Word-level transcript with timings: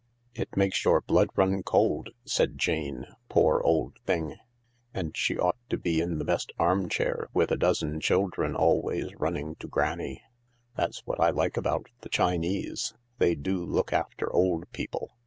"It 0.33 0.57
makes 0.57 0.83
your 0.83 0.99
blood 1.01 1.27
run 1.35 1.61
cold," 1.61 2.09
said 2.25 2.57
Jane," 2.57 3.05
Poor 3.29 3.61
old 3.63 3.99
thing! 4.07 4.37
And 4.95 5.15
she 5.15 5.37
ought 5.37 5.59
to 5.69 5.77
be 5.77 6.01
in 6.01 6.17
the 6.17 6.25
best 6.25 6.51
arm 6.57 6.89
chair, 6.89 7.27
with 7.35 7.51
a 7.51 7.55
dozen 7.55 7.99
children 7.99 8.55
always 8.55 9.13
running 9.13 9.53
to 9.57 9.67
Granny. 9.67 10.23
That's 10.75 11.05
what 11.05 11.19
I 11.19 11.29
like 11.29 11.55
about 11.55 11.85
the 11.99 12.09
Chinese. 12.09 12.95
They 13.19 13.35
do 13.35 13.63
look 13.63 13.93
after 13.93 14.33
old 14.33 14.71
people. 14.71 15.11